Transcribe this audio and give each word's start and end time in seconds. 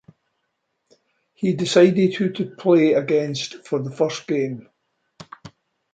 He 1.35 1.53
decided 1.53 2.15
who 2.15 2.31
to 2.31 2.55
play 2.55 2.93
against 2.93 3.63
for 3.67 3.77
the 3.77 3.91
first 3.91 4.25
game. 4.25 4.67